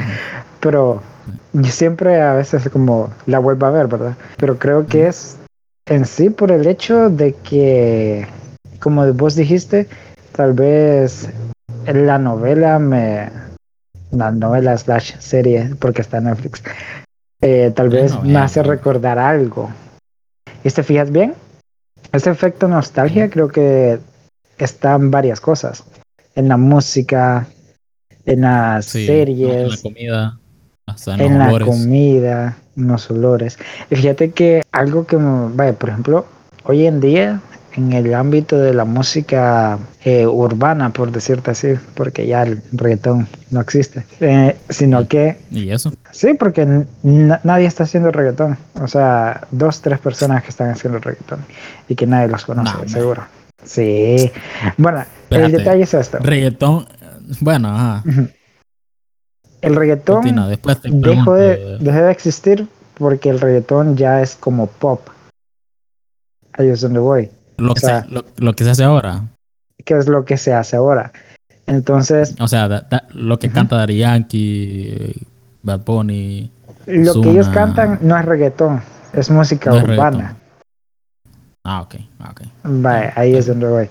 Pero 0.61 1.03
yo 1.51 1.69
siempre 1.69 2.21
a 2.21 2.31
veces 2.31 2.69
como 2.69 3.13
la 3.25 3.39
vuelvo 3.39 3.65
a 3.65 3.71
ver, 3.71 3.87
¿verdad? 3.87 4.15
Pero 4.37 4.57
creo 4.57 4.87
que 4.87 5.07
es 5.07 5.35
en 5.87 6.05
sí 6.05 6.29
por 6.29 6.53
el 6.53 6.67
hecho 6.67 7.09
de 7.09 7.33
que, 7.33 8.25
como 8.79 9.11
vos 9.11 9.35
dijiste, 9.35 9.89
tal 10.31 10.53
vez 10.53 11.27
la 11.85 12.17
novela 12.17 12.79
me... 12.79 13.29
La 14.11 14.31
novela 14.31 14.77
slash 14.77 15.17
serie, 15.19 15.75
porque 15.79 16.01
está 16.01 16.19
en 16.19 16.23
Netflix, 16.23 16.63
eh, 17.41 17.73
tal 17.75 17.89
vez 17.89 18.17
me 18.23 18.37
hace 18.37 18.63
recordar 18.63 19.19
algo. 19.19 19.69
¿Y 20.63 20.69
te 20.69 20.81
fijas 20.81 21.11
bien? 21.11 21.33
Ese 22.17 22.31
efecto 22.31 22.67
nostalgia 22.67 23.29
creo 23.29 23.47
que 23.47 23.99
está 24.57 24.95
en 24.95 25.11
varias 25.11 25.39
cosas. 25.39 25.83
En 26.33 26.47
la 26.47 26.57
música, 26.57 27.45
en 28.25 28.41
las 28.41 28.87
series. 28.87 29.53
En 29.53 29.69
la 29.69 29.77
comida. 29.77 30.39
en, 31.19 31.37
la 31.37 31.59
comida, 31.59 32.57
en 32.75 32.87
los 32.87 33.11
olores. 33.11 33.59
Y 33.91 33.97
fíjate 33.97 34.31
que 34.31 34.63
algo 34.71 35.05
que, 35.05 35.15
vaya, 35.19 35.73
por 35.73 35.89
ejemplo, 35.89 36.25
hoy 36.63 36.87
en 36.87 37.01
día, 37.01 37.39
en 37.77 37.93
el 37.93 38.13
ámbito 38.13 38.57
de 38.57 38.73
la 38.73 38.85
música 38.85 39.77
eh, 40.03 40.25
urbana, 40.25 40.89
por 40.91 41.11
decirte 41.11 41.51
así, 41.51 41.75
porque 41.93 42.25
ya 42.25 42.43
el 42.43 42.61
reggaetón 42.71 43.27
no 43.51 43.61
existe, 43.61 44.03
eh, 44.19 44.57
sino 44.69 45.07
que... 45.07 45.37
¿Y 45.51 45.69
eso? 45.69 45.93
Sí, 46.11 46.33
porque 46.33 46.85
nadie 47.03 47.67
está 47.67 47.83
haciendo 47.83 48.11
reggaetón. 48.11 48.57
O 48.81 48.87
sea, 48.87 49.47
dos, 49.51 49.81
tres 49.81 49.99
personas 49.99 50.43
que 50.43 50.49
están 50.49 50.71
haciendo 50.71 50.99
reggaetón 50.99 51.45
y 51.87 51.95
que 51.95 52.07
nadie 52.07 52.27
los 52.27 52.45
conoce, 52.45 52.89
seguro. 52.89 53.23
Sí. 53.63 54.31
Bueno, 54.77 55.05
el 55.29 55.51
detalle 55.51 55.83
es 55.83 55.93
esto. 55.93 56.17
Reggaetón, 56.19 56.87
bueno, 57.41 57.69
ajá. 57.69 58.03
El 59.61 59.75
reggaetón 59.75 60.23
dejó 60.83 61.33
de, 61.33 61.77
dejó 61.79 61.97
de 61.97 62.11
existir 62.11 62.67
porque 62.95 63.29
el 63.29 63.39
reggaetón 63.39 63.97
ya 63.97 64.21
es 64.21 64.35
como 64.35 64.67
pop. 64.67 65.01
Ahí 66.53 66.69
es 66.69 66.81
donde 66.81 66.99
voy. 66.99 67.29
Lo, 67.57 67.73
que, 67.73 67.79
se, 67.81 68.03
lo, 68.37 68.53
que 68.53 68.63
se 68.63 68.69
hace 68.69 68.83
ahora. 68.83 69.23
¿Qué 69.83 69.97
es 69.97 70.07
lo 70.07 70.25
que 70.25 70.37
se 70.37 70.53
hace 70.53 70.75
ahora? 70.75 71.11
Entonces. 71.65 72.35
O 72.39 72.47
sea, 72.47 72.87
lo 73.13 73.39
que 73.39 73.49
canta 73.49 73.77
Dari 73.77 73.97
Yankee, 73.97 75.25
Bad 75.63 75.81
Bunny. 75.81 76.51
Lo 76.85 77.21
que 77.21 77.31
ellos 77.31 77.49
cantan 77.49 77.99
no 78.01 78.17
es 78.17 78.25
reggaetón, 78.25 78.81
es 79.13 79.29
música 79.29 79.73
urbana. 79.73 80.37
Ah, 81.63 81.81
ok. 81.81 81.95
Ah, 82.19 82.29
okay. 82.31 82.51
Vale, 82.63 83.11
ahí 83.15 83.35
es 83.35 83.47
donde 83.47 83.67
voy. 83.67 83.89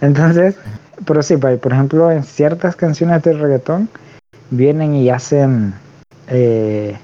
Entonces, 0.00 0.56
pero 1.04 1.22
sí, 1.22 1.36
por 1.36 1.72
ejemplo, 1.72 2.10
en 2.12 2.22
ciertas 2.22 2.76
canciones 2.76 3.22
de 3.22 3.32
reggaetón 3.32 3.88
vienen 4.50 4.94
y 4.94 5.10
hacen 5.10 5.74
eh, 6.28 6.96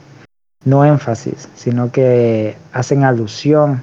no 0.64 0.84
énfasis, 0.84 1.48
sino 1.56 1.90
que 1.90 2.56
hacen 2.72 3.02
alusión 3.02 3.82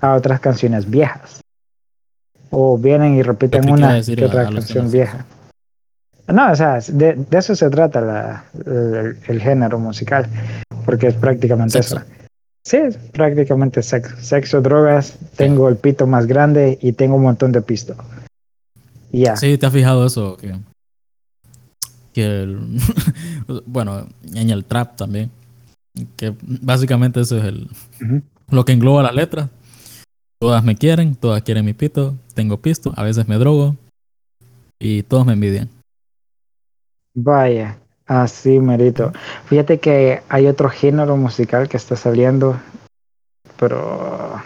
a 0.00 0.14
otras 0.14 0.40
canciones 0.40 0.88
viejas 0.88 1.40
o 2.50 2.76
vienen 2.76 3.14
y 3.16 3.22
repiten 3.22 3.70
una 3.70 4.00
que 4.02 4.24
otra 4.24 4.44
canción 4.50 4.90
vieja. 4.90 5.24
No, 6.28 6.52
o 6.52 6.54
sea, 6.54 6.78
de, 6.92 7.18
eso 7.32 7.56
se 7.56 7.70
trata 7.70 8.00
la, 8.00 8.44
el, 9.28 9.40
género 9.40 9.78
musical, 9.78 10.26
porque 10.84 11.08
es 11.08 11.14
prácticamente 11.14 11.78
eso. 11.78 12.00
Sí, 12.64 12.76
es 12.76 12.96
prácticamente 12.96 13.82
sexo, 13.82 14.14
sexo, 14.20 14.60
drogas, 14.60 15.18
tengo 15.36 15.68
el 15.68 15.76
pito 15.76 16.06
más 16.06 16.26
grande 16.26 16.78
y 16.80 16.92
tengo 16.92 17.16
un 17.16 17.22
montón 17.22 17.52
de 17.52 17.62
pisto. 17.62 17.96
Ya. 19.10 19.36
Sí, 19.36 19.58
¿te 19.58 19.66
has 19.66 19.72
fijado 19.72 20.06
eso? 20.06 20.36
Que, 20.36 20.54
que 22.12 22.56
bueno, 23.66 24.06
en 24.34 24.50
el 24.50 24.64
trap 24.64 24.96
también, 24.96 25.30
que 26.16 26.34
básicamente 26.42 27.20
eso 27.20 27.38
es 27.38 27.44
el, 27.44 27.68
lo 28.50 28.64
que 28.64 28.72
engloba 28.72 29.02
la 29.02 29.12
letra 29.12 29.48
Todas 30.40 30.64
me 30.64 30.74
quieren, 30.74 31.16
todas 31.16 31.42
quieren 31.42 31.66
mi 31.66 31.74
pito, 31.74 32.14
tengo 32.34 32.56
pisto, 32.56 32.94
a 32.96 33.02
veces 33.02 33.28
me 33.28 33.36
drogo 33.36 33.76
y 34.78 35.02
todos 35.02 35.26
me 35.26 35.34
envidian. 35.34 35.68
Vaya, 37.14 37.76
así 38.06 38.58
merito. 38.58 39.12
Fíjate 39.44 39.80
que 39.80 40.22
hay 40.30 40.46
otro 40.46 40.70
género 40.70 41.18
musical 41.18 41.68
que 41.68 41.76
está 41.76 41.94
saliendo, 41.94 42.58
pero 43.58 44.40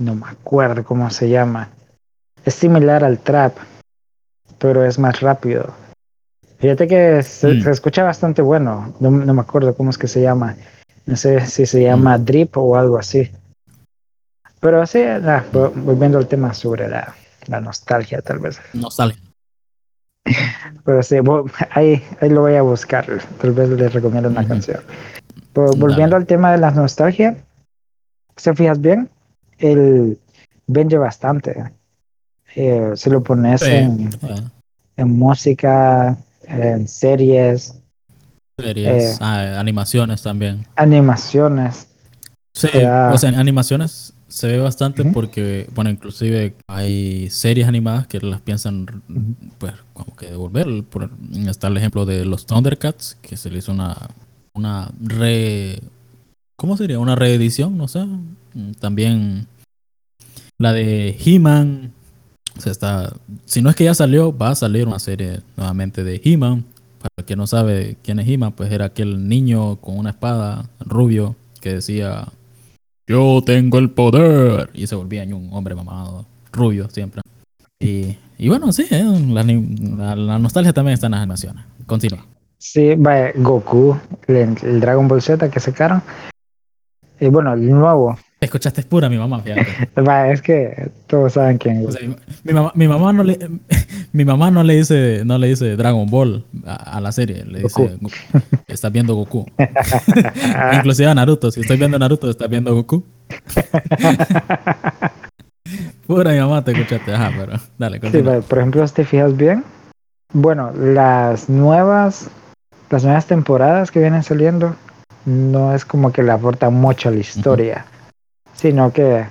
no 0.00 0.16
me 0.16 0.26
acuerdo 0.26 0.82
cómo 0.82 1.10
se 1.10 1.28
llama. 1.28 1.70
Es 2.44 2.54
similar 2.54 3.04
al 3.04 3.20
trap, 3.20 3.56
pero 4.58 4.84
es 4.84 4.98
más 4.98 5.20
rápido. 5.20 5.72
Fíjate 6.58 6.88
que 6.88 7.22
se, 7.22 7.54
mm. 7.54 7.68
escucha 7.68 8.02
bastante 8.02 8.42
bueno. 8.42 8.92
No, 8.98 9.12
me 9.12 9.40
acuerdo 9.40 9.76
cómo 9.76 9.90
es 9.90 9.98
que 9.98 10.08
se 10.08 10.22
llama. 10.22 10.56
No 11.04 11.14
sé 11.14 11.46
si 11.46 11.66
se 11.66 11.84
llama 11.84 12.18
mm. 12.18 12.24
drip 12.24 12.56
o 12.56 12.76
algo 12.76 12.98
así. 12.98 13.30
Pero 14.60 14.82
así, 14.82 15.00
volviendo 15.52 16.18
al 16.18 16.26
tema 16.26 16.54
sobre 16.54 16.88
la, 16.88 17.14
nostalgia, 17.60 18.22
tal 18.22 18.38
vez. 18.38 18.60
Nostalgia. 18.72 19.22
Pero 20.84 21.02
sí, 21.02 21.16
ahí, 21.70 22.02
ahí 22.20 22.30
lo 22.30 22.40
voy 22.42 22.54
a 22.54 22.62
buscar. 22.62 23.06
Tal 23.40 23.52
vez 23.52 23.68
les 23.68 23.92
recomiendo 23.92 24.28
una 24.28 24.46
canción. 24.46 24.80
volviendo 25.54 26.16
al 26.16 26.26
tema 26.26 26.52
de 26.52 26.58
la 26.58 26.70
nostalgia, 26.70 27.36
¿se 28.36 28.54
fijas 28.54 28.80
bien? 28.80 29.08
El 29.58 30.18
vende 30.66 30.98
bastante. 30.98 31.72
Eh, 32.54 32.92
si 32.94 33.10
lo 33.10 33.22
pones 33.22 33.62
en, 33.62 34.10
en, 34.96 35.18
música, 35.18 36.16
en 36.44 36.88
series. 36.88 37.74
Series, 38.58 39.14
eh, 39.14 39.18
ah, 39.20 39.60
animaciones 39.60 40.22
también. 40.22 40.66
Animaciones. 40.76 41.88
Sí, 42.54 42.68
o 42.68 43.18
sea, 43.18 43.38
animaciones 43.38 44.15
se 44.28 44.48
ve 44.48 44.58
bastante 44.58 45.04
porque, 45.04 45.68
bueno, 45.74 45.90
inclusive 45.90 46.54
hay 46.66 47.30
series 47.30 47.68
animadas 47.68 48.06
que 48.06 48.20
las 48.20 48.40
piensan, 48.40 49.02
pues, 49.58 49.74
como 49.92 50.16
que 50.16 50.26
devolver. 50.26 50.84
Por, 50.84 51.10
está 51.46 51.68
el 51.68 51.76
ejemplo 51.76 52.06
de 52.06 52.24
los 52.24 52.46
Thundercats, 52.46 53.16
que 53.22 53.36
se 53.36 53.50
le 53.50 53.58
hizo 53.58 53.72
una, 53.72 53.96
una 54.54 54.90
re... 55.00 55.80
¿Cómo 56.56 56.76
sería? 56.76 56.98
Una 56.98 57.14
reedición, 57.14 57.76
no 57.76 57.86
sé. 57.86 58.06
También 58.80 59.46
la 60.58 60.72
de 60.72 61.16
He-Man. 61.24 61.92
O 62.56 62.60
sea, 62.60 62.72
está, 62.72 63.12
si 63.44 63.60
no 63.60 63.70
es 63.70 63.76
que 63.76 63.84
ya 63.84 63.94
salió, 63.94 64.36
va 64.36 64.50
a 64.50 64.54
salir 64.54 64.86
una 64.86 64.98
serie 64.98 65.40
nuevamente 65.56 66.02
de 66.02 66.20
He-Man 66.24 66.64
para 66.98 67.26
quien 67.26 67.38
no 67.38 67.46
sabe 67.46 67.96
quién 68.02 68.18
es 68.18 68.28
He-Man, 68.28 68.52
pues 68.52 68.72
era 68.72 68.86
aquel 68.86 69.28
niño 69.28 69.76
con 69.76 69.98
una 69.98 70.10
espada 70.10 70.68
rubio 70.80 71.36
que 71.60 71.74
decía 71.74 72.28
yo 73.06 73.42
tengo 73.44 73.78
el 73.78 73.90
poder 73.90 74.70
y 74.74 74.86
se 74.86 74.94
volvía 74.94 75.22
un 75.24 75.48
hombre 75.52 75.74
mamado, 75.74 76.26
rubio 76.52 76.88
siempre. 76.90 77.22
Y, 77.78 78.16
y 78.38 78.48
bueno, 78.48 78.72
sí, 78.72 78.86
eh, 78.90 79.04
la, 79.28 79.42
la- 79.42 80.16
la 80.16 80.38
nostalgia 80.38 80.72
también 80.72 80.94
está 80.94 81.06
en 81.06 81.12
las 81.12 81.20
animaciones. 81.20 81.64
Continúa. 81.86 82.24
Sí, 82.58 82.94
vaya, 82.96 83.32
Goku, 83.36 83.96
el, 84.26 84.56
el 84.62 84.80
Dragon 84.80 85.06
Ball 85.06 85.22
Z 85.22 85.50
que 85.50 85.60
sacaron. 85.60 86.02
Y 87.20 87.26
bueno, 87.28 87.52
el 87.52 87.68
nuevo. 87.70 88.18
Escuchaste 88.38 88.82
es 88.82 88.86
pura 88.86 89.08
mi 89.08 89.16
mamá, 89.16 89.40
fíjate. 89.40 89.66
Es 90.32 90.42
que 90.42 90.90
todos 91.06 91.32
saben 91.34 91.56
quién 91.56 91.84
O 91.86 91.88
es. 91.88 91.94
sea, 91.94 92.08
mi, 92.44 92.52
mamá, 92.52 92.70
mi 92.74 92.86
mamá 92.86 93.12
no 93.12 93.24
le 93.24 93.38
mi 94.12 94.24
mamá 94.24 94.50
no 94.50 94.62
le 94.62 94.76
dice 94.76 95.22
no 95.24 95.38
le 95.38 95.48
dice 95.48 95.76
Dragon 95.76 96.06
Ball 96.10 96.44
a, 96.66 96.74
a 96.96 97.00
la 97.00 97.12
serie, 97.12 97.44
le 97.44 97.60
dice 97.62 97.98
estás 98.68 98.92
viendo 98.92 99.14
Goku. 99.14 99.46
Inclusive 100.74 101.08
a 101.08 101.14
Naruto, 101.14 101.50
si 101.50 101.60
estoy 101.60 101.78
viendo 101.78 101.98
Naruto, 101.98 102.28
estás 102.28 102.48
viendo 102.50 102.74
Goku. 102.74 103.04
Pura 106.06 106.30
mi 106.32 106.38
mamá 106.38 106.62
te 106.62 106.72
escuchaste, 106.72 107.12
ajá, 107.14 107.32
pero 107.36 107.58
dale, 107.78 108.00
Sí, 108.10 108.22
por 108.48 108.58
ejemplo, 108.58 108.86
si 108.86 108.94
te 108.94 109.04
fijas 109.04 109.36
bien, 109.36 109.64
bueno, 110.32 110.72
las 110.72 111.48
nuevas, 111.48 112.28
las 112.90 113.02
nuevas 113.02 113.26
temporadas 113.26 113.90
que 113.90 113.98
vienen 113.98 114.22
saliendo, 114.22 114.76
no 115.24 115.74
es 115.74 115.84
como 115.84 116.12
que 116.12 116.22
le 116.22 116.30
aportan 116.30 116.74
mucho 116.74 117.08
a 117.08 117.12
la 117.12 117.18
historia, 117.18 117.86
sino 118.56 118.92
que 118.92 119.26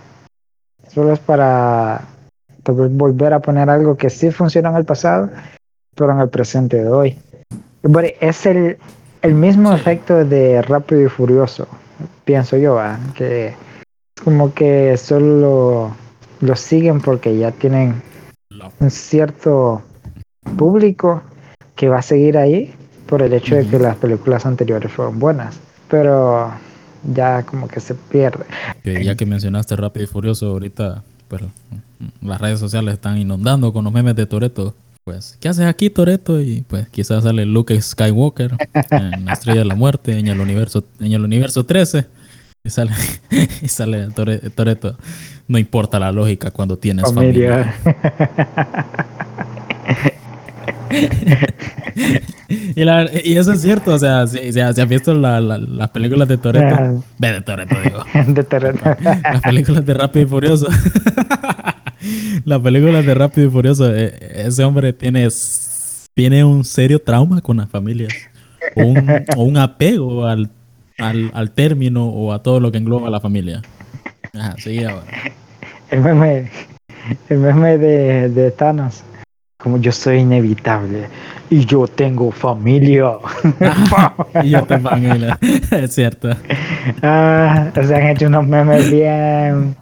solo 0.88 1.13
es 1.13 1.20
para 1.20 2.01
tal 2.63 2.75
vez 2.75 2.91
volver 2.91 3.34
a 3.34 3.39
poner 3.39 3.70
algo 3.70 3.96
que 3.96 4.10
sí 4.10 4.32
funcionó 4.32 4.70
en 4.70 4.77
el 4.77 4.86
pasado, 4.86 5.29
pero 5.96 6.12
en 6.12 6.20
el 6.20 6.29
presente 6.29 6.84
de 6.84 6.89
hoy. 6.89 7.20
Es 8.20 8.46
el, 8.46 8.77
el 9.22 9.34
mismo 9.36 9.74
efecto 9.74 10.25
de 10.25 10.62
Rápido 10.63 11.01
y 11.01 11.10
Furioso, 11.10 11.67
pienso 12.25 12.58
yo, 12.58 12.79
que 13.15 13.50
es 13.50 13.55
como 14.24 14.53
que 14.53 14.98
solo 14.98 15.91
lo, 16.41 16.55
siguen 16.55 17.01
porque 17.01 17.38
ya 17.38 17.51
tienen 17.51 18.01
un 18.79 18.89
cierto 18.89 19.84
público 20.58 21.22
que 21.75 21.89
va 21.89 22.00
a 22.00 22.01
seguir 22.01 22.38
ahí 22.38 22.74
por 23.08 23.22
el 23.22 23.34
hecho 23.34 23.55
de 23.55 23.67
que 23.67 23.77
las 23.77 23.96
películas 23.98 24.46
anteriores 24.46 24.91
fueron 24.91 25.20
buenas, 25.20 25.60
pero 25.89 26.51
ya 27.13 27.43
como 27.43 27.67
que 27.67 27.79
se 27.79 27.93
pierde. 27.95 28.45
Que 28.83 29.03
ya 29.03 29.15
que 29.15 29.25
mencionaste 29.25 29.75
Rápido 29.75 30.03
y 30.05 30.07
Furioso, 30.07 30.47
ahorita 30.47 31.03
pues 31.27 31.43
las 32.21 32.39
redes 32.41 32.59
sociales 32.59 32.93
están 32.95 33.17
inundando 33.17 33.71
con 33.74 33.83
los 33.83 33.93
memes 33.93 34.15
de 34.15 34.25
Toreto. 34.25 34.75
Pues, 35.03 35.38
¿qué 35.39 35.50
haces 35.50 35.65
aquí, 35.67 35.89
Toreto? 35.91 36.41
Y 36.41 36.62
pues 36.67 36.88
quizás 36.89 37.24
sale 37.24 37.45
Luke 37.45 37.79
Skywalker 37.79 38.55
en 38.89 39.25
la 39.25 39.33
Estrella 39.33 39.59
de 39.59 39.65
la 39.65 39.75
Muerte, 39.75 40.17
en 40.17 40.27
el 40.27 40.39
universo, 40.39 40.83
en 41.00 41.13
el 41.13 41.24
universo 41.24 41.63
13. 41.65 42.07
Y 42.63 42.69
sale, 42.71 42.91
y 43.62 43.67
sale 43.67 44.07
Tore- 44.09 44.50
Toreto. 44.53 44.97
No 45.47 45.59
importa 45.59 46.00
la 46.00 46.12
lógica 46.12 46.50
cuando 46.50 46.77
tienes 46.77 47.05
familia. 47.13 47.75
Familia. 47.83 48.85
Y, 52.48 52.84
la- 52.84 53.10
y 53.24 53.38
eso 53.38 53.53
es 53.53 53.62
cierto, 53.62 53.93
o 53.93 53.98
sea, 54.00 54.27
si, 54.27 54.38
si- 54.38 54.51
si 54.53 54.60
has 54.60 54.88
visto 54.88 55.13
la- 55.13 55.39
la- 55.41 55.57
las 55.57 55.89
películas 55.89 56.27
de 56.27 56.38
Toreto, 56.38 57.03
ve 57.17 57.31
de 57.31 57.41
Toreto, 57.41 57.75
digo. 57.81 58.03
de. 58.34 58.43
Las 59.24 59.41
películas 59.41 59.86
de 59.86 59.93
Rápido 59.93 60.25
y 60.25 60.29
Furioso. 60.29 60.67
Las 62.43 62.60
películas 62.60 63.05
de 63.05 63.13
Rápido 63.15 63.48
y 63.48 63.51
Furioso. 63.51 63.93
eh, 63.95 64.43
Ese 64.45 64.63
hombre 64.63 64.93
tiene, 64.93 65.27
tiene 66.13 66.43
un 66.43 66.63
serio 66.63 67.00
trauma 67.01 67.41
con 67.41 67.57
las 67.57 67.69
familias. 67.69 68.13
O 68.75 68.84
un, 68.84 69.10
o 69.38 69.43
un 69.43 69.57
apego 69.57 70.25
al, 70.25 70.50
al, 71.00 71.31
al 71.34 71.51
término 71.51 72.05
o 72.07 72.34
a 72.34 72.43
todo 72.43 72.60
lo 72.60 72.72
que 72.72 72.77
engloba 72.77 73.09
la 73.09 73.20
familia. 73.22 73.61
Ajá, 74.33 74.55
ahora. 74.85 75.03
El 75.92 76.01
meme, 76.01 76.51
el 77.29 77.37
meme 77.39 77.77
de, 77.77 78.29
de 78.29 78.51
Thanos. 78.51 79.03
Como 79.65 79.77
yo 79.79 79.91
soy 79.91 80.17
inevitable 80.19 81.07
y 81.49 81.65
yo 81.65 81.87
tengo 81.87 82.31
familia. 82.31 83.13
Y 84.43 84.51
yo 84.51 84.63
te 84.67 84.77
familia. 84.79 85.39
Es 85.71 85.95
cierto. 85.95 86.29
ah, 87.01 87.71
se 87.73 87.95
han 87.95 88.03
hecho 88.09 88.27
unos 88.27 88.45
memes 88.45 88.91
bien. 88.91 89.75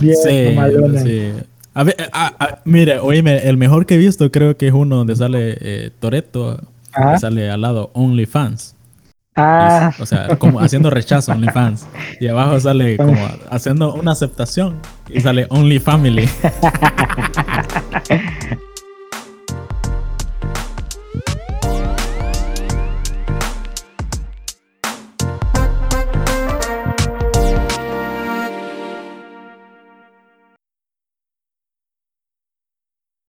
Bien, 0.00 0.16
sí, 0.16 0.56
sí. 1.04 1.32
A 1.72 1.84
ver, 1.84 1.94
a- 2.12 2.32
a- 2.36 2.58
mire, 2.64 2.98
oíme, 2.98 3.48
el 3.48 3.56
mejor 3.56 3.86
que 3.86 3.94
he 3.94 3.98
visto 3.98 4.28
creo 4.32 4.56
que 4.56 4.66
es 4.66 4.72
uno 4.74 4.96
donde 4.96 5.14
sale 5.14 5.56
eh, 5.60 5.90
Toreto, 6.00 6.58
Ah, 6.92 7.16
sale 7.16 7.48
al 7.48 7.60
lado 7.60 7.90
OnlyFans. 7.94 8.74
ah, 9.36 9.92
O 10.00 10.04
sea, 10.04 10.36
como 10.36 10.58
haciendo 10.58 10.90
rechazo 10.90 11.30
OnlyFans. 11.30 11.86
Y 12.20 12.26
abajo 12.26 12.58
sale 12.58 12.96
como 12.96 13.16
haciendo 13.50 13.94
una 13.94 14.10
aceptación 14.12 14.80
y 15.08 15.20
sale 15.20 15.46
Only 15.48 15.78
Family. 15.78 16.28